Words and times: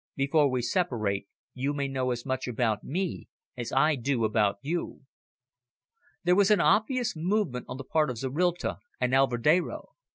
Before 0.15 0.49
we 0.49 0.63
separate, 0.63 1.27
you 1.53 1.73
may 1.75 1.87
know 1.87 2.09
as 2.09 2.25
much 2.25 2.47
about 2.47 2.83
me 2.83 3.27
as 3.55 3.71
I 3.71 3.93
do 3.95 4.25
about 4.25 4.57
you." 4.63 5.01
There 6.23 6.35
was 6.35 6.49
an 6.49 6.59
obvious 6.59 7.13
movement 7.15 7.67
on 7.69 7.77
the 7.77 7.83
part 7.83 8.09
of 8.09 8.17
Zorrilta 8.17 8.79
and 8.99 9.13
Alvedero. 9.13 9.89